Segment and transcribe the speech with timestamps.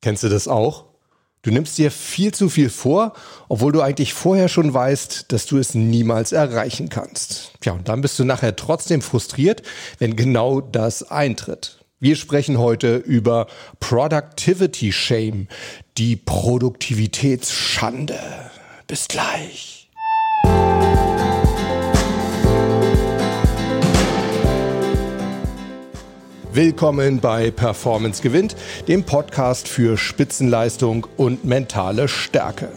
[0.00, 0.84] Kennst du das auch?
[1.42, 3.14] Du nimmst dir viel zu viel vor,
[3.48, 7.52] obwohl du eigentlich vorher schon weißt, dass du es niemals erreichen kannst.
[7.60, 9.62] Tja, und dann bist du nachher trotzdem frustriert,
[9.98, 11.78] wenn genau das eintritt.
[11.98, 13.46] Wir sprechen heute über
[13.78, 15.48] Productivity Shame,
[15.96, 18.18] die Produktivitätsschande.
[18.86, 19.88] Bis gleich.
[26.52, 28.56] Willkommen bei Performance gewinnt,
[28.88, 32.72] dem Podcast für Spitzenleistung und mentale Stärke.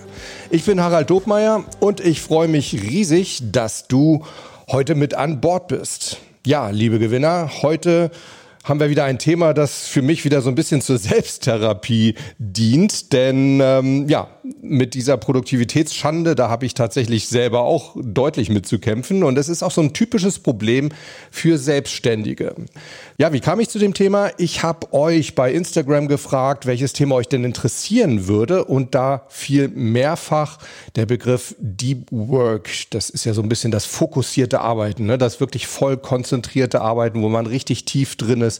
[0.51, 4.25] Ich bin Harald Dobmeier und ich freue mich riesig, dass du
[4.71, 6.17] heute mit an Bord bist.
[6.45, 8.11] Ja, liebe Gewinner, heute
[8.63, 13.11] haben wir wieder ein Thema, das für mich wieder so ein bisschen zur Selbsttherapie dient.
[13.11, 14.29] Denn ähm, ja,
[14.61, 19.23] mit dieser Produktivitätsschande, da habe ich tatsächlich selber auch deutlich mitzukämpfen.
[19.23, 20.89] Und es ist auch so ein typisches Problem
[21.29, 22.55] für Selbstständige.
[23.17, 24.31] Ja, wie kam ich zu dem Thema?
[24.37, 28.63] Ich habe euch bei Instagram gefragt, welches Thema euch denn interessieren würde.
[28.63, 30.57] Und da fiel mehrfach
[30.95, 32.69] der Begriff Deep Work.
[32.91, 35.17] Das ist ja so ein bisschen das fokussierte Arbeiten, ne?
[35.17, 38.52] das wirklich voll konzentrierte Arbeiten, wo man richtig tief drin ist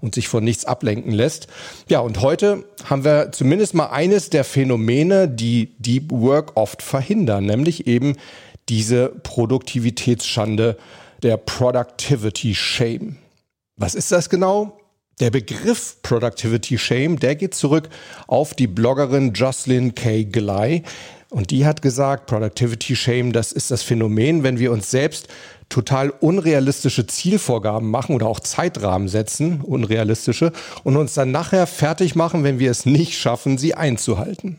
[0.00, 1.48] und sich von nichts ablenken lässt.
[1.88, 7.46] Ja, und heute haben wir zumindest mal eines der Phänomene, die Deep Work oft verhindern,
[7.46, 8.16] nämlich eben
[8.68, 10.76] diese Produktivitätsschande,
[11.22, 13.16] der Productivity Shame.
[13.76, 14.78] Was ist das genau?
[15.18, 17.88] Der Begriff Productivity Shame, der geht zurück
[18.26, 20.24] auf die Bloggerin Jocelyn K.
[20.24, 20.82] Glei.
[21.30, 25.28] Und die hat gesagt, Productivity Shame, das ist das Phänomen, wenn wir uns selbst
[25.68, 30.52] total unrealistische Zielvorgaben machen oder auch Zeitrahmen setzen, unrealistische,
[30.84, 34.58] und uns dann nachher fertig machen, wenn wir es nicht schaffen, sie einzuhalten.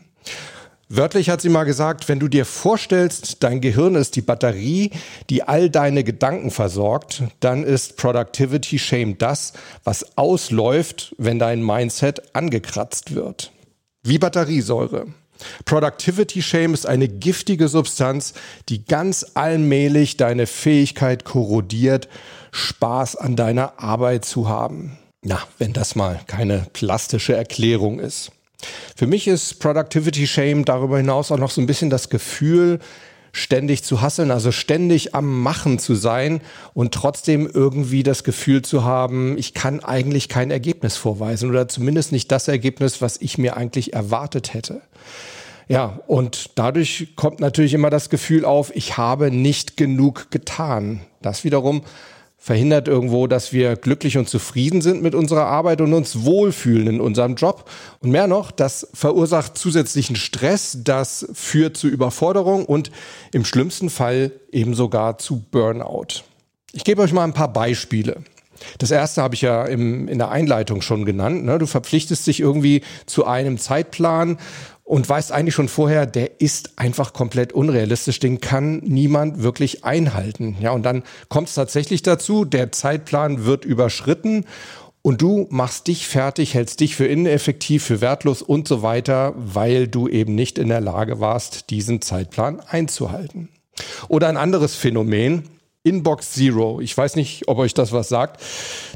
[0.90, 4.90] Wörtlich hat sie mal gesagt, wenn du dir vorstellst, dein Gehirn ist die Batterie,
[5.28, 9.52] die all deine Gedanken versorgt, dann ist Productivity Shame das,
[9.84, 13.52] was ausläuft, wenn dein Mindset angekratzt wird.
[14.02, 15.08] Wie Batteriesäure.
[15.64, 18.34] Productivity Shame ist eine giftige Substanz,
[18.68, 22.08] die ganz allmählich deine Fähigkeit korrodiert,
[22.52, 24.98] Spaß an deiner Arbeit zu haben.
[25.22, 28.30] Na, wenn das mal keine plastische Erklärung ist.
[28.96, 32.80] Für mich ist Productivity Shame darüber hinaus auch noch so ein bisschen das Gefühl,
[33.32, 36.40] ständig zu hasseln, also ständig am Machen zu sein
[36.74, 42.12] und trotzdem irgendwie das Gefühl zu haben, ich kann eigentlich kein Ergebnis vorweisen oder zumindest
[42.12, 44.80] nicht das Ergebnis, was ich mir eigentlich erwartet hätte.
[45.68, 51.00] Ja, und dadurch kommt natürlich immer das Gefühl auf, ich habe nicht genug getan.
[51.20, 51.82] Das wiederum
[52.40, 57.00] verhindert irgendwo, dass wir glücklich und zufrieden sind mit unserer Arbeit und uns wohlfühlen in
[57.00, 57.68] unserem Job.
[58.00, 62.90] Und mehr noch, das verursacht zusätzlichen Stress, das führt zu Überforderung und
[63.32, 66.22] im schlimmsten Fall eben sogar zu Burnout.
[66.72, 68.22] Ich gebe euch mal ein paar Beispiele.
[68.78, 71.44] Das erste habe ich ja im, in der Einleitung schon genannt.
[71.44, 71.58] Ne?
[71.58, 74.38] Du verpflichtest dich irgendwie zu einem Zeitplan
[74.88, 80.56] und weißt eigentlich schon vorher, der ist einfach komplett unrealistisch, den kann niemand wirklich einhalten.
[80.60, 84.46] Ja, und dann kommt es tatsächlich dazu, der Zeitplan wird überschritten
[85.02, 89.88] und du machst dich fertig, hältst dich für ineffektiv, für wertlos und so weiter, weil
[89.88, 93.50] du eben nicht in der Lage warst, diesen Zeitplan einzuhalten.
[94.08, 95.42] Oder ein anderes Phänomen,
[95.84, 96.80] Inbox Zero.
[96.80, 98.42] Ich weiß nicht, ob euch das was sagt.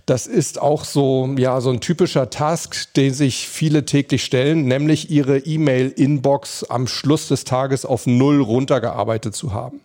[0.07, 5.11] Das ist auch so, ja, so ein typischer Task, den sich viele täglich stellen, nämlich
[5.11, 9.81] ihre E-Mail-Inbox am Schluss des Tages auf Null runtergearbeitet zu haben.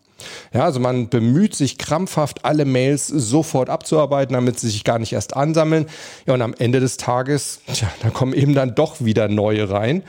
[0.54, 5.14] Ja, also man bemüht sich krampfhaft, alle Mails sofort abzuarbeiten, damit sie sich gar nicht
[5.14, 5.86] erst ansammeln.
[6.26, 10.04] Ja, und am Ende des Tages, tja, da kommen eben dann doch wieder neue rein.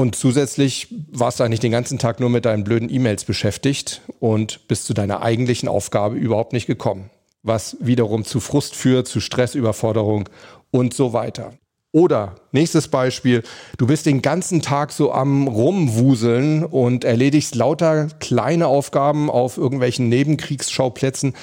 [0.00, 4.66] Und zusätzlich warst du eigentlich den ganzen Tag nur mit deinen blöden E-Mails beschäftigt und
[4.66, 7.10] bist zu deiner eigentlichen Aufgabe überhaupt nicht gekommen.
[7.42, 10.30] Was wiederum zu Frust führt, zu Stressüberforderung
[10.70, 11.52] und so weiter.
[11.92, 13.42] Oder nächstes Beispiel,
[13.76, 20.08] du bist den ganzen Tag so am Rumwuseln und erledigst lauter kleine Aufgaben auf irgendwelchen
[20.08, 21.34] Nebenkriegsschauplätzen,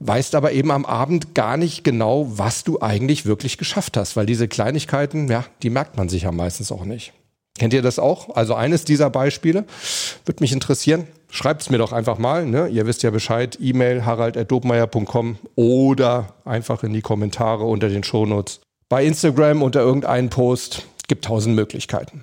[0.00, 4.24] weißt aber eben am Abend gar nicht genau, was du eigentlich wirklich geschafft hast, weil
[4.24, 7.12] diese Kleinigkeiten, ja, die merkt man sich ja meistens auch nicht.
[7.58, 8.34] Kennt ihr das auch?
[8.36, 9.64] Also eines dieser Beispiele
[10.24, 11.08] würde mich interessieren.
[11.30, 12.46] Schreibt es mir doch einfach mal.
[12.46, 12.68] Ne?
[12.68, 13.58] Ihr wisst ja Bescheid.
[13.60, 18.60] E-Mail harald.dobmeier.com oder einfach in die Kommentare unter den Shownotes.
[18.88, 20.86] Bei Instagram unter irgendeinen Post.
[21.08, 22.22] Gibt tausend Möglichkeiten.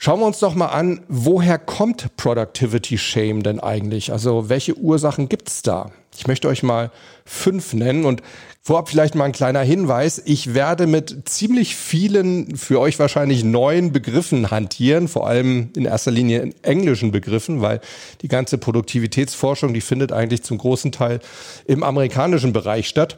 [0.00, 4.12] Schauen wir uns doch mal an, woher kommt Productivity Shame denn eigentlich?
[4.12, 5.90] Also welche Ursachen gibt's da?
[6.16, 6.92] Ich möchte euch mal
[7.24, 8.22] fünf nennen und
[8.62, 10.22] vorab vielleicht mal ein kleiner Hinweis.
[10.24, 16.12] Ich werde mit ziemlich vielen, für euch wahrscheinlich neuen Begriffen hantieren, vor allem in erster
[16.12, 17.80] Linie in englischen Begriffen, weil
[18.22, 21.18] die ganze Produktivitätsforschung, die findet eigentlich zum großen Teil
[21.66, 23.16] im amerikanischen Bereich statt.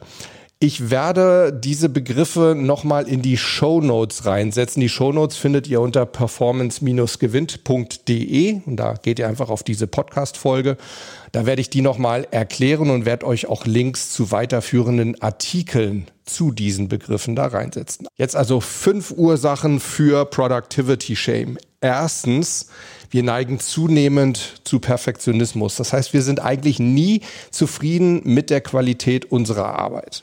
[0.63, 4.79] Ich werde diese Begriffe nochmal in die Show Notes reinsetzen.
[4.79, 10.77] Die Show Notes findet ihr unter performance-gewinnt.de und da geht ihr einfach auf diese Podcast-Folge.
[11.31, 16.51] Da werde ich die nochmal erklären und werde euch auch Links zu weiterführenden Artikeln zu
[16.51, 18.07] diesen Begriffen da reinsetzen.
[18.15, 21.57] Jetzt also fünf Ursachen für Productivity Shame.
[21.81, 22.67] Erstens,
[23.09, 25.77] wir neigen zunehmend zu Perfektionismus.
[25.77, 30.21] Das heißt, wir sind eigentlich nie zufrieden mit der Qualität unserer Arbeit.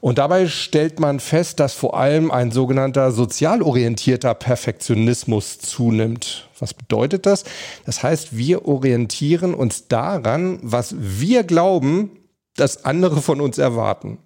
[0.00, 6.48] Und dabei stellt man fest, dass vor allem ein sogenannter sozial orientierter Perfektionismus zunimmt.
[6.58, 7.44] Was bedeutet das?
[7.86, 12.10] Das heißt, wir orientieren uns daran, was wir glauben,
[12.56, 14.18] dass andere von uns erwarten.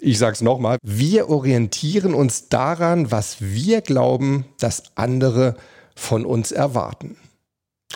[0.00, 5.56] Ich sage es nochmal, wir orientieren uns daran, was wir glauben, dass andere
[5.94, 7.16] von uns erwarten.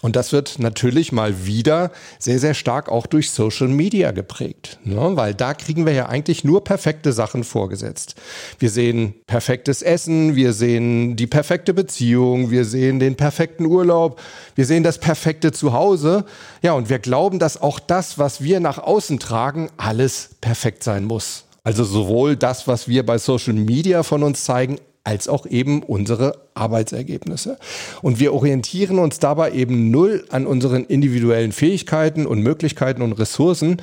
[0.00, 1.90] Und das wird natürlich mal wieder
[2.20, 5.16] sehr, sehr stark auch durch Social Media geprägt, ne?
[5.16, 8.14] weil da kriegen wir ja eigentlich nur perfekte Sachen vorgesetzt.
[8.60, 14.20] Wir sehen perfektes Essen, wir sehen die perfekte Beziehung, wir sehen den perfekten Urlaub,
[14.54, 16.24] wir sehen das perfekte Zuhause.
[16.62, 21.04] Ja, und wir glauben, dass auch das, was wir nach außen tragen, alles perfekt sein
[21.04, 21.44] muss.
[21.64, 24.78] Also sowohl das, was wir bei Social Media von uns zeigen,
[25.08, 27.56] als auch eben unsere Arbeitsergebnisse.
[28.02, 33.80] Und wir orientieren uns dabei eben null an unseren individuellen Fähigkeiten und Möglichkeiten und Ressourcen.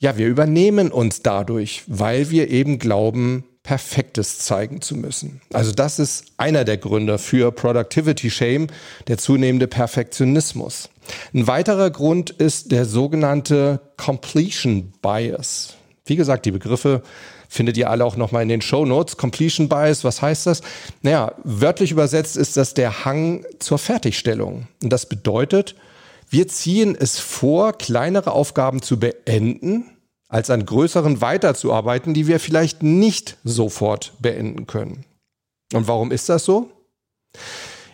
[0.00, 5.40] Ja, wir übernehmen uns dadurch, weil wir eben glauben, Perfektes zeigen zu müssen.
[5.52, 8.66] Also das ist einer der Gründe für Productivity Shame,
[9.06, 10.90] der zunehmende Perfektionismus.
[11.32, 15.74] Ein weiterer Grund ist der sogenannte Completion Bias.
[16.04, 17.02] Wie gesagt, die Begriffe
[17.52, 19.18] findet ihr alle auch nochmal in den Show Notes.
[19.18, 20.62] Completion Bias, was heißt das?
[21.02, 24.68] Naja, wörtlich übersetzt ist das der Hang zur Fertigstellung.
[24.82, 25.74] Und das bedeutet,
[26.30, 29.84] wir ziehen es vor, kleinere Aufgaben zu beenden,
[30.28, 35.04] als an größeren weiterzuarbeiten, die wir vielleicht nicht sofort beenden können.
[35.74, 36.70] Und warum ist das so?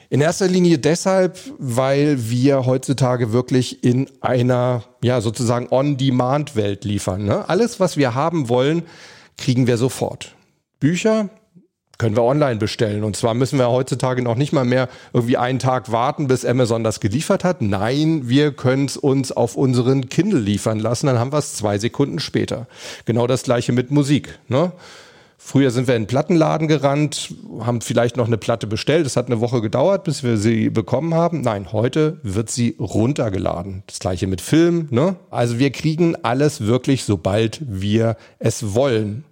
[0.09, 7.25] In erster Linie deshalb, weil wir heutzutage wirklich in einer, ja, sozusagen On-Demand-Welt liefern.
[7.25, 7.49] Ne?
[7.49, 8.85] Alles, was wir haben wollen,
[9.39, 10.35] kriegen wir sofort.
[10.81, 11.31] Bücher
[11.99, 13.03] können wir online bestellen.
[13.03, 16.85] Und zwar müssen wir heutzutage noch nicht mal mehr irgendwie einen Tag warten, bis Amazon
[16.85, 17.61] das geliefert hat.
[17.61, 21.77] Nein, wir können es uns auf unseren Kindle liefern lassen, dann haben wir es zwei
[21.79, 22.69] Sekunden später.
[23.05, 24.39] Genau das gleiche mit Musik.
[24.47, 24.73] Ne?
[25.41, 29.07] Früher sind wir in einen Plattenladen gerannt, haben vielleicht noch eine Platte bestellt.
[29.07, 31.41] Es hat eine Woche gedauert, bis wir sie bekommen haben.
[31.41, 33.83] Nein, heute wird sie runtergeladen.
[33.87, 34.89] Das gleiche mit Film.
[34.91, 35.17] Ne?
[35.31, 39.25] Also wir kriegen alles wirklich, sobald wir es wollen.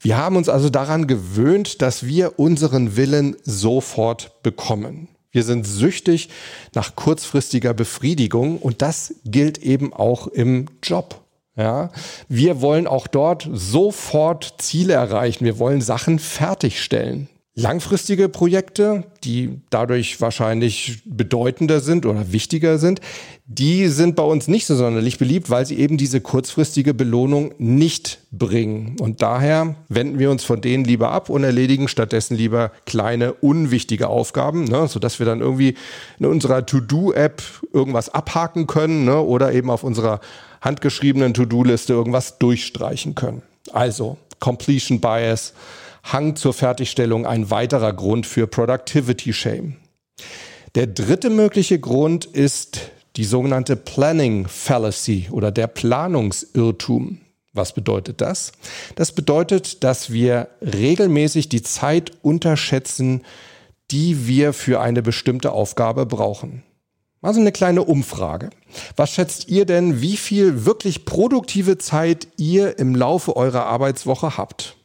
[0.00, 5.08] Wir haben uns also daran gewöhnt, dass wir unseren Willen sofort bekommen.
[5.30, 6.30] Wir sind süchtig
[6.74, 11.20] nach kurzfristiger Befriedigung und das gilt eben auch im Job.
[11.54, 11.90] Ja,
[12.28, 15.44] wir wollen auch dort sofort Ziele erreichen.
[15.44, 17.28] Wir wollen Sachen fertigstellen.
[17.56, 23.00] Langfristige Projekte, die dadurch wahrscheinlich bedeutender sind oder wichtiger sind,
[23.44, 28.20] die sind bei uns nicht so sonderlich beliebt, weil sie eben diese kurzfristige Belohnung nicht
[28.30, 28.94] bringen.
[29.00, 34.06] Und daher wenden wir uns von denen lieber ab und erledigen stattdessen lieber kleine, unwichtige
[34.06, 35.74] Aufgaben, ne, sodass wir dann irgendwie
[36.20, 37.42] in unserer To-Do-App
[37.72, 40.20] irgendwas abhaken können ne, oder eben auf unserer
[40.60, 43.42] handgeschriebenen To-Do-Liste irgendwas durchstreichen können.
[43.72, 45.52] Also Completion Bias
[46.02, 49.76] Hang zur Fertigstellung ein weiterer Grund für Productivity Shame.
[50.74, 57.18] Der dritte mögliche Grund ist die sogenannte Planning Fallacy oder der Planungsirrtum.
[57.52, 58.52] Was bedeutet das?
[58.94, 63.24] Das bedeutet, dass wir regelmäßig die Zeit unterschätzen,
[63.90, 66.62] die wir für eine bestimmte Aufgabe brauchen.
[67.22, 68.50] Also eine kleine Umfrage.
[68.96, 74.76] Was schätzt ihr denn, wie viel wirklich produktive Zeit ihr im Laufe eurer Arbeitswoche habt?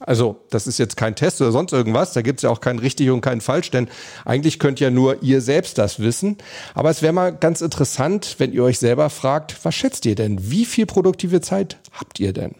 [0.00, 2.14] Also, das ist jetzt kein Test oder sonst irgendwas.
[2.14, 3.88] Da gibt es ja auch kein richtig und kein falsch, denn
[4.24, 6.38] eigentlich könnt ja nur ihr selbst das wissen.
[6.74, 10.50] Aber es wäre mal ganz interessant, wenn ihr euch selber fragt, was schätzt ihr denn?
[10.50, 12.54] Wie viel produktive Zeit habt ihr denn?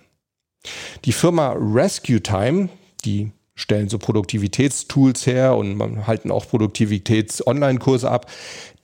[1.07, 2.69] Die Firma Rescue Time,
[3.05, 8.31] die stellen so Produktivitätstools her und halten auch Produktivitäts-Online-Kurse ab.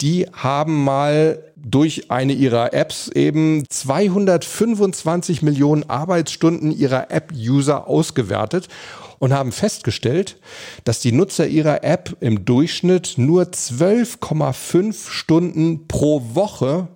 [0.01, 8.69] Die haben mal durch eine ihrer Apps eben 225 Millionen Arbeitsstunden ihrer App-User ausgewertet
[9.19, 10.39] und haben festgestellt,
[10.85, 16.89] dass die Nutzer ihrer App im Durchschnitt nur 12,5 Stunden pro Woche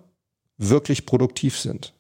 [0.59, 1.95] wirklich produktiv sind.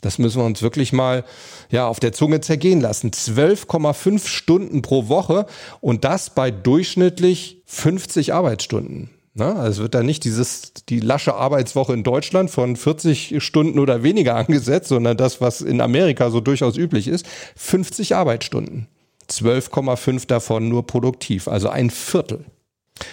[0.00, 1.24] Das müssen wir uns wirklich mal
[1.70, 3.10] ja, auf der Zunge zergehen lassen.
[3.10, 5.46] 12,5 Stunden pro Woche
[5.80, 9.10] und das bei durchschnittlich 50 Arbeitsstunden.
[9.34, 9.54] Ne?
[9.56, 14.36] Also wird da nicht dieses, die lasche Arbeitswoche in Deutschland von 40 Stunden oder weniger
[14.36, 17.26] angesetzt, sondern das, was in Amerika so durchaus üblich ist,
[17.56, 18.86] 50 Arbeitsstunden.
[19.30, 22.44] 12,5 davon nur produktiv, also ein Viertel.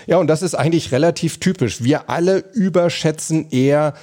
[0.08, 1.84] Ja, und das ist eigentlich relativ typisch.
[1.84, 3.94] Wir alle überschätzen eher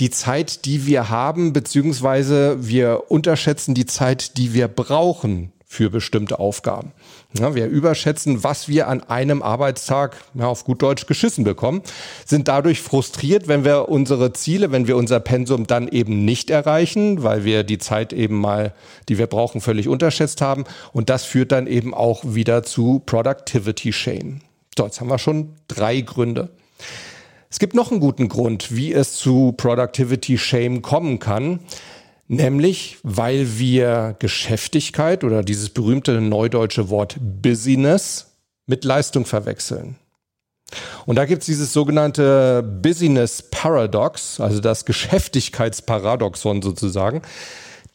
[0.00, 6.40] die Zeit, die wir haben, beziehungsweise wir unterschätzen die Zeit, die wir brauchen für bestimmte
[6.40, 6.90] Aufgaben.
[7.38, 11.82] Ja, wir überschätzen, was wir an einem Arbeitstag ja, auf gut Deutsch geschissen bekommen,
[12.26, 17.22] sind dadurch frustriert, wenn wir unsere Ziele, wenn wir unser Pensum dann eben nicht erreichen,
[17.22, 18.74] weil wir die Zeit eben mal,
[19.08, 20.64] die wir brauchen, völlig unterschätzt haben.
[20.92, 24.40] Und das führt dann eben auch wieder zu Productivity Shame.
[24.76, 26.48] So, jetzt haben wir schon drei Gründe.
[27.50, 31.58] Es gibt noch einen guten Grund, wie es zu Productivity Shame kommen kann.
[32.28, 39.96] Nämlich, weil wir Geschäftigkeit oder dieses berühmte neudeutsche Wort Business mit Leistung verwechseln.
[41.06, 47.22] Und da gibt es dieses sogenannte Business Paradox, also das Geschäftigkeitsparadoxon sozusagen.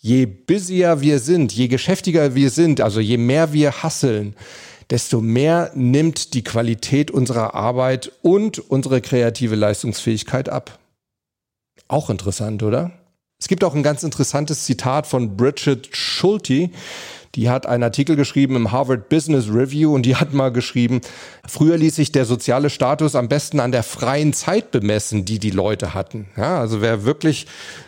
[0.02, 4.36] Je busier wir sind, je geschäftiger wir sind, also je mehr wir hasseln,
[4.90, 10.80] desto mehr nimmt die Qualität unserer Arbeit und unsere kreative Leistungsfähigkeit ab.
[11.88, 12.92] Auch interessant, oder?
[13.40, 16.70] Es gibt auch ein ganz interessantes Zitat von Bridget Schulte.
[17.36, 21.02] Die hat einen Artikel geschrieben im Harvard Business Review und die hat mal geschrieben,
[21.46, 25.52] früher ließ sich der soziale Status am besten an der freien Zeit bemessen, die die
[25.52, 26.28] Leute hatten.
[26.38, 27.46] Ja, also wer wirklich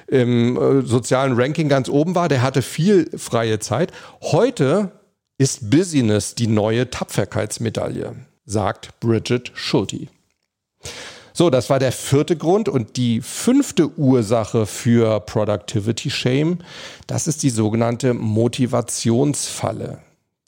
[0.08, 3.94] im äh, sozialen Ranking ganz oben war, der hatte viel freie Zeit.
[4.22, 4.92] Heute
[5.38, 8.16] ist Business die neue Tapferkeitsmedaille,
[8.46, 10.08] sagt Bridget Schulte.
[11.34, 12.68] So, das war der vierte Grund.
[12.68, 16.58] Und die fünfte Ursache für Productivity Shame,
[17.06, 20.00] das ist die sogenannte Motivationsfalle.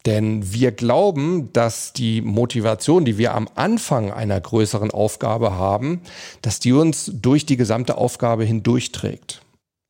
[0.08, 6.02] Denn wir glauben, dass die Motivation, die wir am Anfang einer größeren Aufgabe haben,
[6.42, 9.44] dass die uns durch die gesamte Aufgabe hindurchträgt.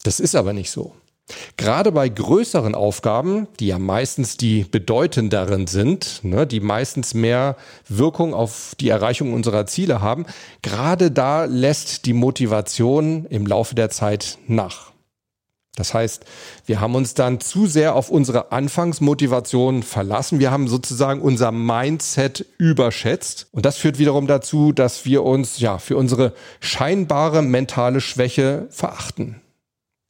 [0.04, 0.94] Das ist aber nicht so.
[1.58, 7.56] Gerade bei größeren Aufgaben, die ja meistens die bedeutenderen sind, ne, die meistens mehr
[7.88, 10.26] Wirkung auf die Erreichung unserer Ziele haben,
[10.62, 14.92] gerade da lässt die Motivation im Laufe der Zeit nach.
[15.76, 16.26] Das heißt,
[16.66, 20.40] wir haben uns dann zu sehr auf unsere Anfangsmotivation verlassen.
[20.40, 23.48] Wir haben sozusagen unser Mindset überschätzt.
[23.54, 29.42] Und das führt wiederum dazu, dass wir uns ja für unsere scheinbare mentale Schwäche verachten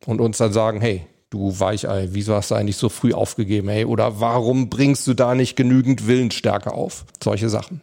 [0.05, 3.85] und uns dann sagen, hey, du Weichei, wieso hast du eigentlich so früh aufgegeben, hey,
[3.85, 7.05] oder warum bringst du da nicht genügend Willensstärke auf?
[7.23, 7.81] Solche Sachen.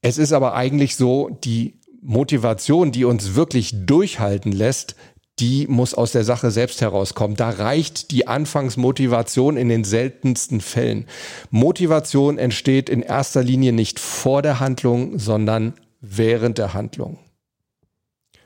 [0.00, 4.96] Es ist aber eigentlich so, die Motivation, die uns wirklich durchhalten lässt,
[5.38, 7.36] die muss aus der Sache selbst herauskommen.
[7.36, 11.06] Da reicht die Anfangsmotivation in den seltensten Fällen.
[11.50, 17.18] Motivation entsteht in erster Linie nicht vor der Handlung, sondern während der Handlung.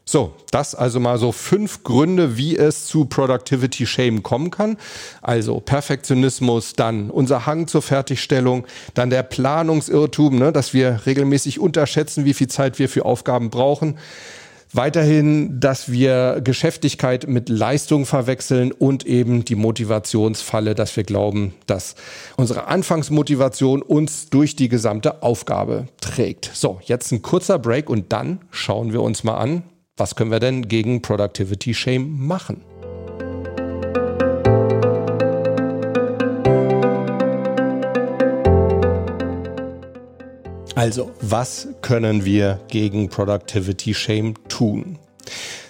[0.08, 4.76] So, das also mal so fünf Gründe, wie es zu Productivity Shame kommen kann.
[5.20, 12.24] Also Perfektionismus, dann unser Hang zur Fertigstellung, dann der Planungsirrtum, ne, dass wir regelmäßig unterschätzen,
[12.24, 13.98] wie viel Zeit wir für Aufgaben brauchen.
[14.72, 21.96] Weiterhin, dass wir Geschäftigkeit mit Leistung verwechseln und eben die Motivationsfalle, dass wir glauben, dass
[22.36, 26.50] unsere Anfangsmotivation uns durch die gesamte Aufgabe trägt.
[26.54, 29.64] So, jetzt ein kurzer Break und dann schauen wir uns mal an,
[29.96, 32.62] was können wir denn gegen Productivity Shame machen?
[40.74, 44.98] Also, was können wir gegen Productivity Shame tun?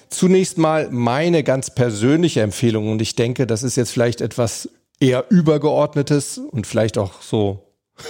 [0.08, 4.68] Zunächst mal meine ganz persönliche Empfehlung und ich denke, das ist jetzt vielleicht etwas
[4.98, 7.62] eher übergeordnetes und vielleicht auch so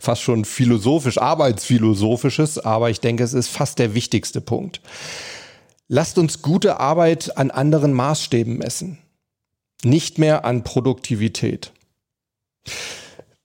[0.00, 4.82] fast schon philosophisch, arbeitsphilosophisches, aber ich denke, es ist fast der wichtigste Punkt.
[5.88, 8.98] Lasst uns gute Arbeit an anderen Maßstäben messen,
[9.84, 11.72] nicht mehr an Produktivität.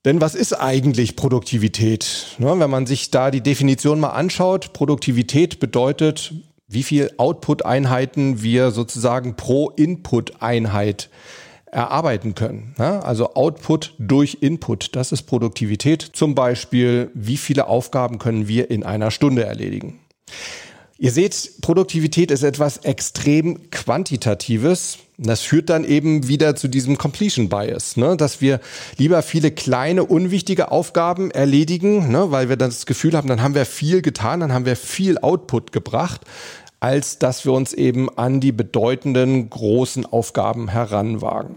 [0.05, 2.35] Denn was ist eigentlich Produktivität?
[2.39, 6.33] wenn man sich da die Definition mal anschaut, Produktivität bedeutet,
[6.67, 11.09] wie viel Output-Einheiten wir sozusagen pro Input-Einheit
[11.67, 12.73] erarbeiten können.
[12.79, 16.01] Also Output durch Input, das ist Produktivität.
[16.01, 19.99] Zum Beispiel, wie viele Aufgaben können wir in einer Stunde erledigen.
[21.01, 24.99] Ihr seht, Produktivität ist etwas extrem Quantitatives.
[25.17, 28.15] Das führt dann eben wieder zu diesem Completion Bias, ne?
[28.15, 28.59] dass wir
[28.97, 32.29] lieber viele kleine, unwichtige Aufgaben erledigen, ne?
[32.29, 35.17] weil wir dann das Gefühl haben, dann haben wir viel getan, dann haben wir viel
[35.17, 36.21] Output gebracht,
[36.79, 41.55] als dass wir uns eben an die bedeutenden, großen Aufgaben heranwagen.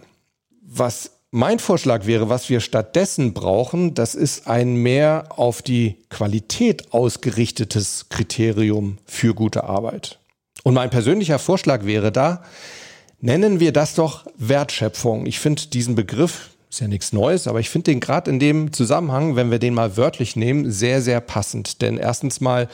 [0.63, 6.93] Was Mein Vorschlag wäre, was wir stattdessen brauchen, das ist ein mehr auf die Qualität
[6.93, 10.21] ausgerichtetes Kriterium für gute Arbeit.
[10.63, 12.45] Und mein persönlicher Vorschlag wäre da,
[13.21, 15.27] nennen wir das doch Wertschöpfung.
[15.27, 18.73] Ich finde diesen Begriff ist ja nichts Neues, aber ich finde den gerade in dem
[18.73, 21.81] Zusammenhang, wenn wir den mal wörtlich nehmen, sehr, sehr passend.
[21.83, 22.69] Denn erstens mal,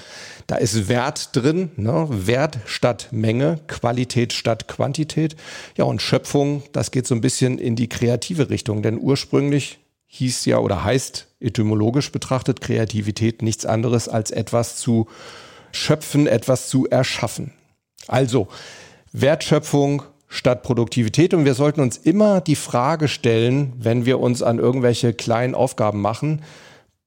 [0.47, 2.07] da ist Wert drin, ne?
[2.09, 5.37] Wert statt Menge, Qualität statt Quantität.
[5.76, 8.83] Ja, und Schöpfung, das geht so ein bisschen in die kreative Richtung.
[8.83, 15.09] Denn ursprünglich hieß ja oder heißt etymologisch betrachtet Kreativität nichts anderes als etwas zu
[15.73, 17.52] schöpfen, etwas zu erschaffen.
[18.09, 18.49] Also
[19.12, 21.34] Wertschöpfung, statt Produktivität.
[21.34, 26.00] Und wir sollten uns immer die Frage stellen, wenn wir uns an irgendwelche kleinen Aufgaben
[26.00, 26.42] machen,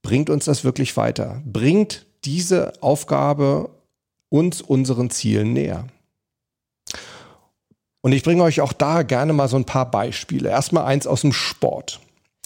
[0.03, 1.42] bringt uns das wirklich weiter?
[1.46, 3.72] Bringt diese Aufgabe
[4.30, 5.88] uns unseren Zielen näher?
[8.01, 10.50] Und ich bringe euch auch da gerne mal so ein paar Beispiele.
[10.50, 12.01] Erstmal eins aus dem Sport.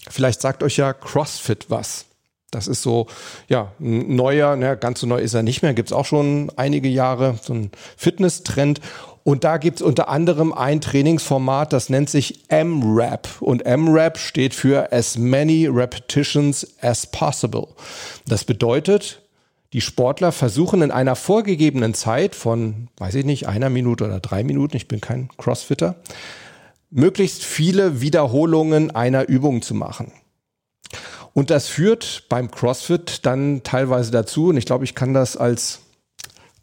[0.08, 2.06] Vielleicht sagt euch ja CrossFit was.
[2.52, 3.08] Das ist so,
[3.48, 6.50] ja, ein neuer, ne, ganz so neu ist er nicht mehr, gibt es auch schon
[6.56, 8.80] einige Jahre, so ein Fitness-Trend.
[9.28, 13.28] Und da gibt es unter anderem ein Trainingsformat, das nennt sich M-Rap.
[13.40, 17.68] Und M-Rap steht für As Many Repetitions as Possible.
[18.26, 19.20] Das bedeutet,
[19.74, 24.44] die Sportler versuchen in einer vorgegebenen Zeit von, weiß ich nicht, einer Minute oder drei
[24.44, 25.96] Minuten, ich bin kein Crossfitter,
[26.88, 30.10] möglichst viele Wiederholungen einer Übung zu machen.
[31.34, 35.80] Und das führt beim CrossFit dann teilweise dazu, und ich glaube, ich kann das als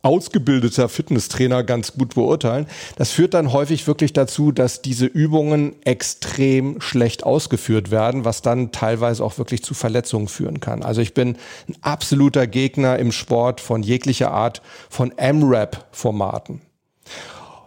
[0.05, 2.67] ausgebildeter Fitnesstrainer ganz gut beurteilen.
[2.95, 8.71] Das führt dann häufig wirklich dazu, dass diese Übungen extrem schlecht ausgeführt werden, was dann
[8.71, 10.83] teilweise auch wirklich zu Verletzungen führen kann.
[10.83, 16.62] Also ich bin ein absoluter Gegner im Sport von jeglicher Art von M-Rap-Formaten.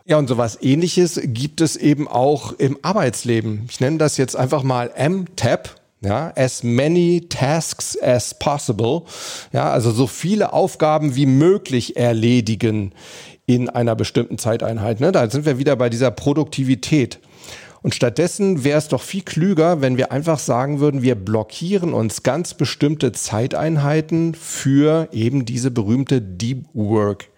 [0.07, 3.66] Ja, und sowas ähnliches gibt es eben auch im Arbeitsleben.
[3.68, 9.02] Ich nenne das jetzt einfach mal M-Tap ja, as many tasks as possible.
[9.52, 12.93] Ja, also so viele Aufgaben wie möglich erledigen
[13.47, 15.00] in einer bestimmten Zeiteinheit.
[15.00, 15.11] Ne?
[15.11, 17.19] Da sind wir wieder bei dieser Produktivität.
[17.81, 22.23] Und stattdessen wäre es doch viel klüger, wenn wir einfach sagen würden, wir blockieren uns
[22.23, 27.28] ganz bestimmte Zeiteinheiten für eben diese berühmte Deep Work.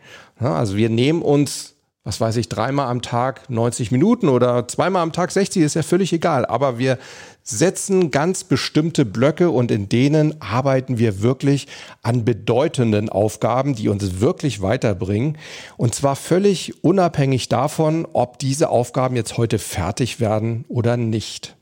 [0.40, 5.02] Ja, also wir nehmen uns was weiß ich, dreimal am Tag 90 Minuten oder zweimal
[5.02, 6.46] am Tag 60, ist ja völlig egal.
[6.46, 6.98] Aber wir
[7.42, 11.66] setzen ganz bestimmte Blöcke und in denen arbeiten wir wirklich
[12.02, 15.38] an bedeutenden Aufgaben, die uns wirklich weiterbringen.
[15.76, 21.56] Und zwar völlig unabhängig davon, ob diese Aufgaben jetzt heute fertig werden oder nicht.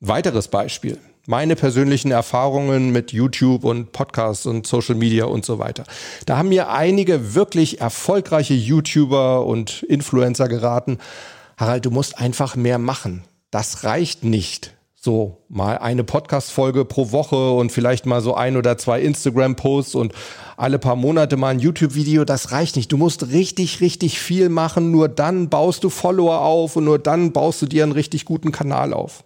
[0.00, 0.98] Weiteres Beispiel.
[1.26, 5.84] Meine persönlichen Erfahrungen mit YouTube und Podcasts und Social Media und so weiter.
[6.26, 10.98] Da haben mir einige wirklich erfolgreiche YouTuber und Influencer geraten.
[11.56, 13.24] Harald, du musst einfach mehr machen.
[13.50, 18.78] Das reicht nicht so mal eine Podcast-Folge pro Woche und vielleicht mal so ein oder
[18.78, 20.14] zwei Instagram-Posts und
[20.56, 22.90] alle paar Monate mal ein YouTube-Video, das reicht nicht.
[22.90, 24.90] Du musst richtig, richtig viel machen.
[24.90, 28.50] Nur dann baust du Follower auf und nur dann baust du dir einen richtig guten
[28.50, 29.24] Kanal auf.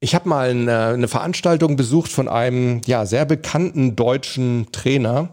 [0.00, 5.28] Ich habe mal eine, eine Veranstaltung besucht von einem ja sehr bekannten deutschen Trainer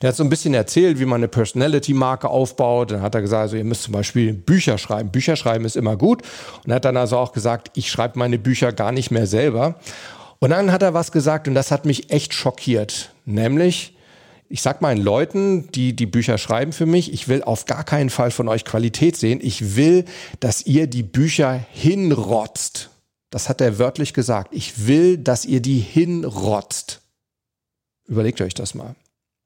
[0.00, 2.90] der hat so ein bisschen erzählt, wie man eine Personality-Marke aufbaut.
[2.90, 5.10] Dann hat er gesagt, also ihr müsst zum Beispiel Bücher schreiben.
[5.10, 6.22] Bücher schreiben ist immer gut.
[6.64, 9.76] Und hat dann also auch gesagt, ich schreibe meine Bücher gar nicht mehr selber.
[10.38, 13.12] Und dann hat er was gesagt und das hat mich echt schockiert.
[13.26, 13.94] Nämlich,
[14.48, 18.10] ich sag meinen Leuten, die die Bücher schreiben für mich, ich will auf gar keinen
[18.10, 19.38] Fall von euch Qualität sehen.
[19.42, 20.06] Ich will,
[20.40, 22.88] dass ihr die Bücher hinrotzt.
[23.28, 24.52] Das hat er wörtlich gesagt.
[24.52, 27.00] Ich will, dass ihr die hinrotzt.
[28.08, 28.96] Überlegt euch das mal.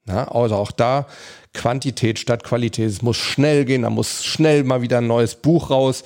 [0.06, 1.06] Ja, also auch da
[1.54, 2.90] Quantität statt Qualität.
[2.90, 6.04] Es muss schnell gehen, da muss schnell mal wieder ein neues Buch raus.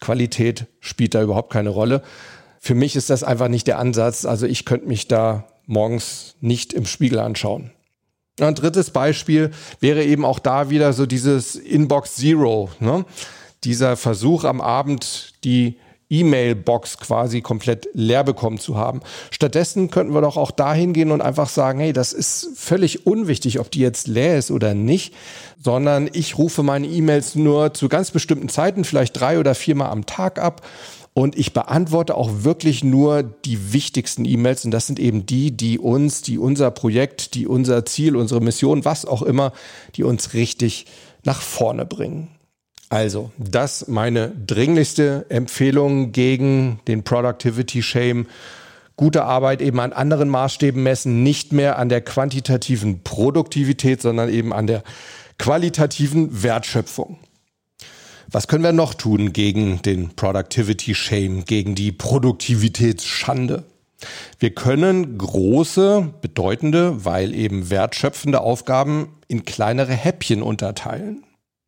[0.00, 2.02] Qualität spielt da überhaupt keine Rolle.
[2.60, 4.24] Für mich ist das einfach nicht der Ansatz.
[4.24, 7.70] Also ich könnte mich da morgens nicht im Spiegel anschauen.
[8.40, 12.70] Ein drittes Beispiel wäre eben auch da wieder so dieses Inbox Zero.
[12.80, 13.04] Ne?
[13.64, 15.78] Dieser Versuch am Abend, die
[16.10, 19.00] E-Mail-Box quasi komplett leer bekommen zu haben.
[19.30, 23.60] Stattdessen könnten wir doch auch dahin gehen und einfach sagen, hey, das ist völlig unwichtig,
[23.60, 25.14] ob die jetzt leer ist oder nicht,
[25.62, 30.06] sondern ich rufe meine E-Mails nur zu ganz bestimmten Zeiten, vielleicht drei oder viermal am
[30.06, 30.62] Tag ab.
[31.14, 34.64] Und ich beantworte auch wirklich nur die wichtigsten E-Mails.
[34.64, 38.84] Und das sind eben die, die uns, die unser Projekt, die unser Ziel, unsere Mission,
[38.84, 39.52] was auch immer,
[39.96, 40.86] die uns richtig
[41.24, 42.28] nach vorne bringen.
[42.90, 48.26] Also, das meine dringlichste Empfehlung gegen den Productivity Shame.
[48.96, 54.52] Gute Arbeit eben an anderen Maßstäben messen, nicht mehr an der quantitativen Produktivität, sondern eben
[54.52, 54.82] an der
[55.38, 57.18] qualitativen Wertschöpfung.
[58.30, 63.64] Was können wir noch tun gegen den Productivity Shame, gegen die Produktivitätsschande?
[64.38, 71.24] Wir können große, bedeutende, weil eben wertschöpfende Aufgaben in kleinere Häppchen unterteilen.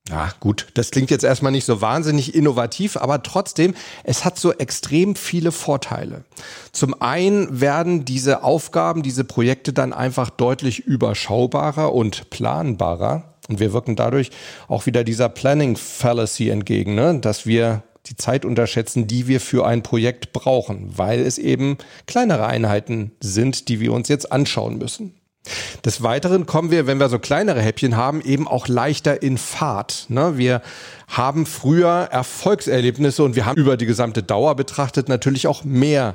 [0.09, 4.53] Ja, gut, das klingt jetzt erstmal nicht so wahnsinnig innovativ, aber trotzdem, es hat so
[4.53, 6.25] extrem viele Vorteile.
[6.73, 13.35] Zum einen werden diese Aufgaben, diese Projekte dann einfach deutlich überschaubarer und planbarer.
[13.49, 14.31] Und wir wirken dadurch
[14.69, 17.19] auch wieder dieser Planning Fallacy entgegen, ne?
[17.21, 22.47] dass wir die Zeit unterschätzen, die wir für ein Projekt brauchen, weil es eben kleinere
[22.47, 25.20] Einheiten sind, die wir uns jetzt anschauen müssen.
[25.85, 30.07] Des Weiteren kommen wir, wenn wir so kleinere Häppchen haben, eben auch leichter in Fahrt.
[30.09, 30.37] Ne?
[30.37, 30.61] Wir
[31.09, 36.15] haben früher Erfolgserlebnisse und wir haben über die gesamte Dauer betrachtet natürlich auch mehr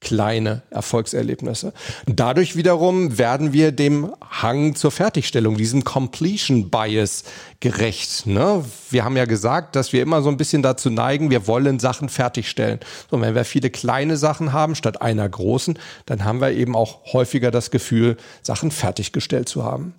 [0.00, 1.72] kleine Erfolgserlebnisse.
[2.06, 7.24] Dadurch wiederum werden wir dem Hang zur Fertigstellung, diesem Completion Bias
[7.60, 8.26] gerecht.
[8.26, 8.64] Ne?
[8.90, 12.08] Wir haben ja gesagt, dass wir immer so ein bisschen dazu neigen, wir wollen Sachen
[12.08, 12.80] fertigstellen.
[13.10, 17.12] So, wenn wir viele kleine Sachen haben statt einer großen, dann haben wir eben auch
[17.12, 19.94] häufiger das Gefühl, Sachen fertiggestellt zu haben.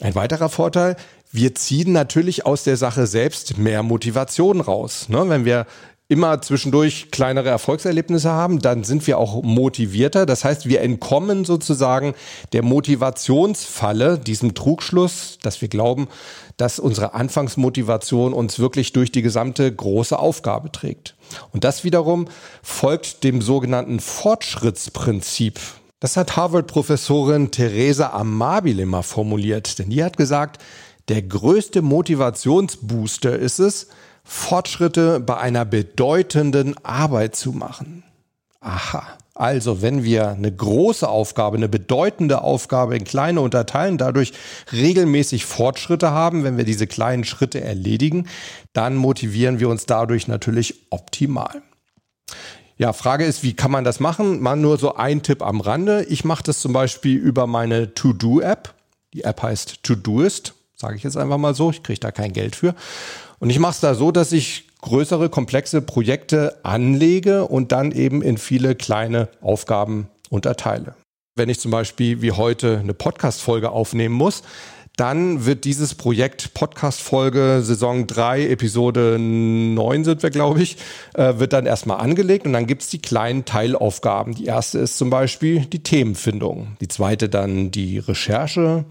[0.00, 0.96] Ein weiterer Vorteil,
[1.30, 5.08] wir ziehen natürlich aus der Sache selbst mehr Motivation raus.
[5.08, 5.28] Ne?
[5.28, 5.66] Wenn wir
[6.08, 10.26] immer zwischendurch kleinere Erfolgserlebnisse haben, dann sind wir auch motivierter.
[10.26, 12.14] Das heißt, wir entkommen sozusagen
[12.52, 16.08] der Motivationsfalle, diesem Trugschluss, dass wir glauben,
[16.58, 21.16] dass unsere Anfangsmotivation uns wirklich durch die gesamte große Aufgabe trägt.
[21.50, 22.28] Und das wiederum
[22.62, 25.58] folgt dem sogenannten Fortschrittsprinzip.
[25.98, 30.60] Das hat Harvard-Professorin Theresa Amabile mal formuliert, denn die hat gesagt,
[31.08, 33.88] der größte Motivationsbooster ist es,
[34.24, 38.04] Fortschritte bei einer bedeutenden Arbeit zu machen.
[38.60, 39.06] Aha.
[39.34, 44.32] Also, wenn wir eine große Aufgabe, eine bedeutende Aufgabe in kleine unterteilen, dadurch
[44.72, 48.28] regelmäßig Fortschritte haben, wenn wir diese kleinen Schritte erledigen,
[48.72, 51.62] dann motivieren wir uns dadurch natürlich optimal.
[52.76, 54.40] Ja, Frage ist, wie kann man das machen?
[54.40, 56.04] Mal nur so ein Tipp am Rande.
[56.04, 58.74] Ich mache das zum Beispiel über meine To-Do-App.
[59.14, 61.70] Die App heißt To-Doist, sage ich jetzt einfach mal so.
[61.70, 62.74] Ich kriege da kein Geld für.
[63.38, 68.20] Und ich mache es da so, dass ich größere, komplexe Projekte anlege und dann eben
[68.20, 70.96] in viele kleine Aufgaben unterteile.
[71.36, 74.42] Wenn ich zum Beispiel wie heute eine Podcast-Folge aufnehmen muss,
[74.96, 80.76] dann wird dieses Projekt Podcast-Folge Saison 3, Episode 9 sind wir, glaube ich,
[81.14, 84.34] äh, wird dann erstmal angelegt und dann gibt's die kleinen Teilaufgaben.
[84.34, 88.84] Die erste ist zum Beispiel die Themenfindung, die zweite dann die Recherche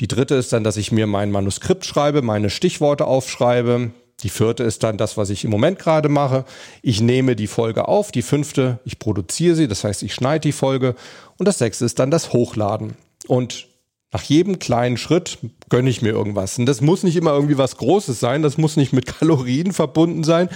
[0.00, 3.90] die dritte ist dann, dass ich mir mein Manuskript schreibe, meine Stichworte aufschreibe.
[4.22, 6.44] Die vierte ist dann das, was ich im Moment gerade mache.
[6.82, 8.10] Ich nehme die Folge auf.
[8.10, 10.94] Die fünfte, ich produziere sie, das heißt, ich schneide die Folge.
[11.36, 12.96] Und das sechste ist dann das Hochladen.
[13.28, 13.68] Und
[14.12, 16.58] nach jedem kleinen Schritt gönne ich mir irgendwas.
[16.58, 20.24] Und das muss nicht immer irgendwie was Großes sein, das muss nicht mit Kalorien verbunden
[20.24, 20.48] sein.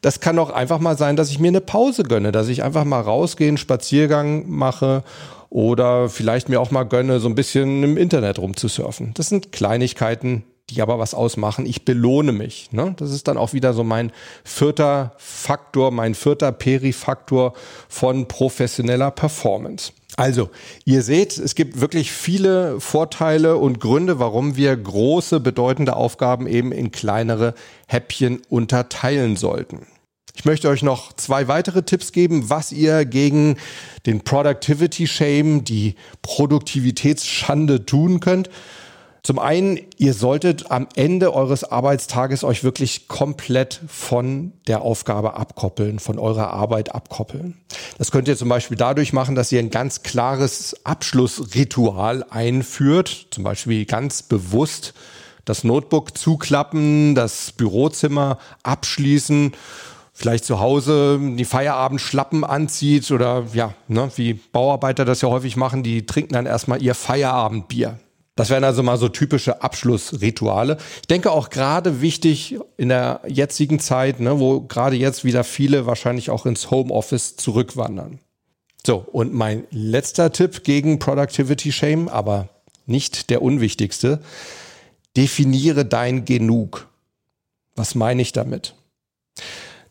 [0.00, 2.84] Das kann auch einfach mal sein, dass ich mir eine Pause gönne, dass ich einfach
[2.84, 5.04] mal rausgehe, einen Spaziergang mache
[5.48, 9.12] oder vielleicht mir auch mal gönne, so ein bisschen im Internet rumzusurfen.
[9.14, 11.66] Das sind Kleinigkeiten, die aber was ausmachen.
[11.66, 12.72] Ich belohne mich.
[12.72, 12.94] Ne?
[12.96, 14.12] Das ist dann auch wieder so mein
[14.44, 17.52] vierter Faktor, mein vierter Perifaktor
[17.88, 19.92] von professioneller Performance.
[20.16, 20.50] Also,
[20.84, 26.70] ihr seht, es gibt wirklich viele Vorteile und Gründe, warum wir große, bedeutende Aufgaben eben
[26.70, 27.54] in kleinere
[27.86, 29.86] Häppchen unterteilen sollten.
[30.34, 33.56] Ich möchte euch noch zwei weitere Tipps geben, was ihr gegen
[34.06, 38.48] den Productivity Shame, die Produktivitätsschande tun könnt.
[39.24, 46.00] Zum einen, ihr solltet am Ende eures Arbeitstages euch wirklich komplett von der Aufgabe abkoppeln,
[46.00, 47.56] von eurer Arbeit abkoppeln.
[47.98, 53.44] Das könnt ihr zum Beispiel dadurch machen, dass ihr ein ganz klares Abschlussritual einführt, zum
[53.44, 54.92] Beispiel ganz bewusst
[55.44, 59.52] das Notebook zuklappen, das Bürozimmer abschließen
[60.14, 65.82] vielleicht zu Hause die Feierabendschlappen anzieht oder ja, ne, wie Bauarbeiter das ja häufig machen,
[65.82, 67.98] die trinken dann erstmal ihr Feierabendbier.
[68.34, 70.78] Das wären also mal so typische Abschlussrituale.
[71.02, 75.86] Ich denke auch gerade wichtig in der jetzigen Zeit, ne, wo gerade jetzt wieder viele
[75.86, 78.20] wahrscheinlich auch ins Homeoffice zurückwandern.
[78.86, 82.48] So, und mein letzter Tipp gegen Productivity Shame, aber
[82.86, 84.20] nicht der unwichtigste.
[85.16, 86.88] Definiere dein Genug.
[87.76, 88.74] Was meine ich damit?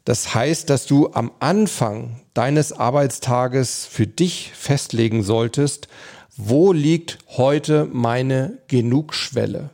[0.04, 5.88] Das heißt, dass du am Anfang deines Arbeitstages für dich festlegen solltest,
[6.48, 9.70] wo liegt heute meine Genugschwelle?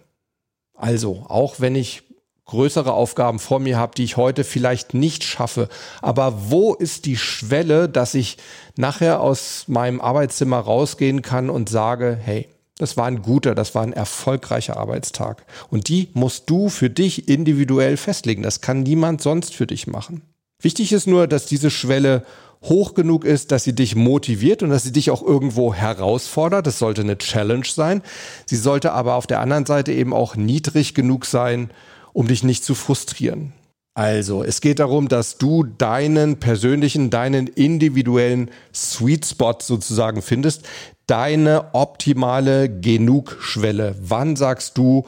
[0.74, 2.04] Also, auch wenn ich
[2.46, 5.68] größere Aufgaben vor mir habe, die ich heute vielleicht nicht schaffe,
[6.02, 8.38] aber wo ist die Schwelle, dass ich
[8.78, 12.48] nachher aus meinem Arbeitszimmer rausgehen kann und sage, hey,
[12.80, 15.46] Das war ein guter, das war ein erfolgreicher Arbeitstag.
[15.72, 18.44] Und die musst du für dich individuell festlegen.
[18.44, 20.22] Das kann niemand sonst für dich machen.
[20.62, 22.24] Wichtig ist nur, dass diese Schwelle
[22.64, 26.68] hoch genug ist, dass sie dich motiviert und dass sie dich auch irgendwo herausfordert.
[26.68, 28.02] Das sollte eine Challenge sein.
[28.46, 31.70] Sie sollte aber auf der anderen Seite eben auch niedrig genug sein,
[32.14, 33.54] um dich nicht zu frustrieren.
[33.94, 40.68] Also, es geht darum, dass du deinen persönlichen, deinen individuellen Sweet Spot sozusagen findest,
[41.08, 43.96] deine optimale Genugschwelle.
[44.00, 45.06] Wann sagst du,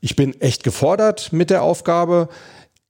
[0.00, 2.28] ich bin echt gefordert mit der Aufgabe,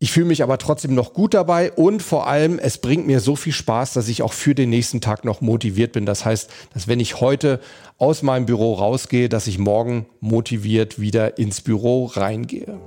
[0.03, 3.37] ich fühle mich aber trotzdem noch gut dabei und vor allem, es bringt mir so
[3.37, 6.07] viel Spaß, dass ich auch für den nächsten Tag noch motiviert bin.
[6.07, 7.61] Das heißt, dass wenn ich heute
[7.99, 12.81] aus meinem Büro rausgehe, dass ich morgen motiviert wieder ins Büro reingehe.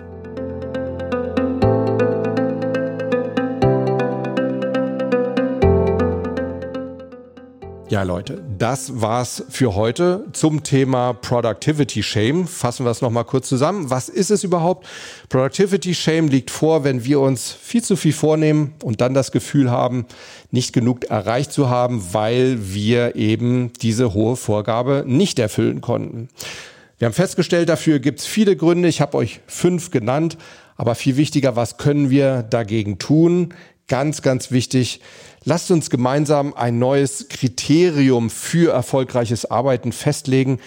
[7.96, 12.46] Ja, Leute, das war's für heute zum Thema Productivity Shame.
[12.46, 13.90] Fassen wir es nochmal kurz zusammen.
[13.90, 14.86] Was ist es überhaupt?
[15.30, 19.72] Productivity Shame liegt vor, wenn wir uns viel zu viel vornehmen und dann das Gefühl
[19.72, 20.08] haben,
[20.52, 26.28] nicht genug erreicht zu haben, weil wir eben diese hohe Vorgabe nicht erfüllen konnten.
[26.98, 28.90] Wir haben festgestellt, dafür gibt es viele Gründe.
[28.90, 30.38] Ich habe euch fünf genannt.
[30.78, 33.54] Aber viel wichtiger, was können wir dagegen tun?
[33.88, 35.02] Ganz, ganz wichtig.
[35.44, 40.60] Lasst uns gemeinsam ein neues Kriterium für erfolgreiches Arbeiten festlegen.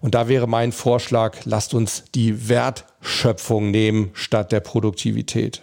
[0.00, 5.60] Und da wäre mein Vorschlag, lasst uns die Wertschöpfung nehmen statt der Produktivität.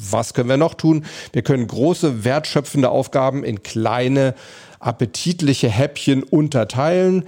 [0.00, 1.04] Was können wir noch tun?
[1.32, 4.34] Wir können große wertschöpfende Aufgaben in kleine,
[4.78, 7.24] appetitliche Häppchen unterteilen.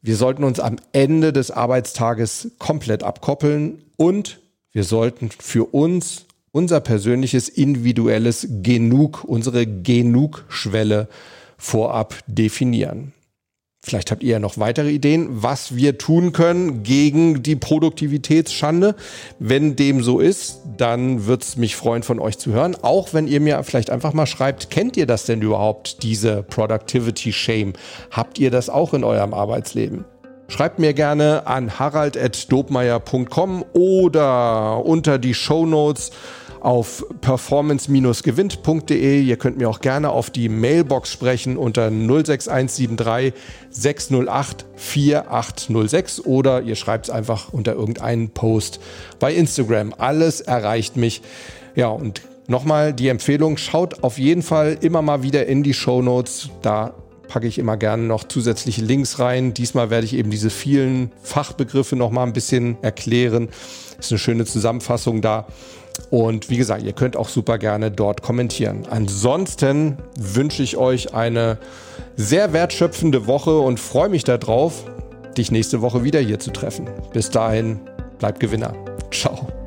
[0.00, 4.40] Wir sollten uns am Ende des Arbeitstages komplett abkoppeln und
[4.72, 11.08] wir sollten für uns unser persönliches individuelles Genug, unsere Genugschwelle
[11.56, 13.12] vorab definieren.
[13.80, 18.96] Vielleicht habt ihr ja noch weitere Ideen, was wir tun können gegen die Produktivitätsschande.
[19.38, 22.76] Wenn dem so ist, dann würde es mich freuen, von euch zu hören.
[22.82, 27.32] Auch wenn ihr mir vielleicht einfach mal schreibt, kennt ihr das denn überhaupt, diese Productivity
[27.32, 27.72] Shame?
[28.10, 30.04] Habt ihr das auch in eurem Arbeitsleben?
[30.50, 36.10] Schreibt mir gerne an harald.dobmeier.com oder unter die Show Notes
[36.60, 39.22] auf performance-gewinnt.de.
[39.22, 43.34] Ihr könnt mir auch gerne auf die Mailbox sprechen unter 06173
[43.70, 48.80] 608 4806 oder ihr schreibt es einfach unter irgendeinen Post
[49.18, 49.92] bei Instagram.
[49.98, 51.20] Alles erreicht mich.
[51.74, 56.00] Ja, und nochmal die Empfehlung, schaut auf jeden Fall immer mal wieder in die Show
[56.02, 56.48] Notes.
[56.62, 56.94] Da
[57.28, 59.54] packe ich immer gerne noch zusätzliche Links rein.
[59.54, 63.48] Diesmal werde ich eben diese vielen Fachbegriffe noch mal ein bisschen erklären.
[63.98, 65.46] Ist eine schöne Zusammenfassung da.
[66.10, 68.86] Und wie gesagt, ihr könnt auch super gerne dort kommentieren.
[68.88, 71.58] Ansonsten wünsche ich euch eine
[72.16, 74.84] sehr wertschöpfende Woche und freue mich darauf,
[75.36, 76.88] dich nächste Woche wieder hier zu treffen.
[77.12, 77.80] Bis dahin,
[78.18, 78.74] bleibt Gewinner.
[79.10, 79.57] Ciao.